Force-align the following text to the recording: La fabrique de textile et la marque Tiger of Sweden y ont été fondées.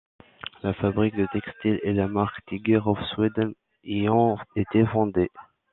La 0.63 0.73
fabrique 0.73 1.15
de 1.15 1.27
textile 1.31 1.79
et 1.83 1.93
la 1.93 2.07
marque 2.07 2.43
Tiger 2.47 2.79
of 2.87 2.97
Sweden 3.13 3.53
y 3.83 4.09
ont 4.09 4.35
été 4.55 4.83
fondées. 4.87 5.29